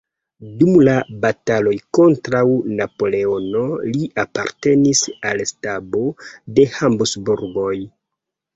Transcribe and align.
Dum 0.61 0.77
la 0.87 0.93
bataloj 1.25 1.73
kontraŭ 1.97 2.41
Napoleono 2.79 3.63
li 3.91 4.09
apartenis 4.25 5.05
al 5.33 5.45
stabo 5.53 6.05
de 6.59 6.69
Habsburgoj. 6.81 7.73